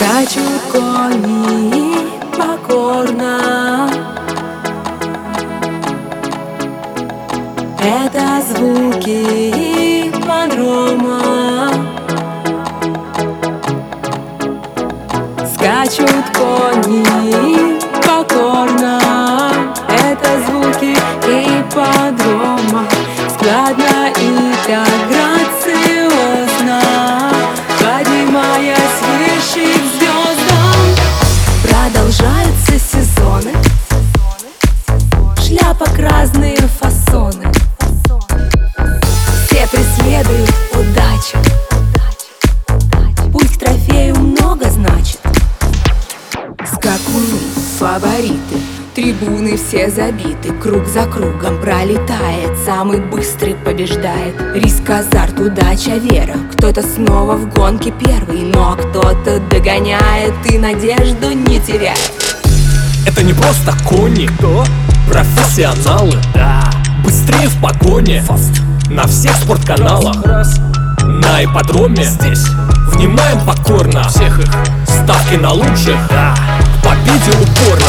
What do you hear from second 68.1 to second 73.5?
Фаст. На всех спортканалах. Раз, На ипподроме. Здесь. Внимаем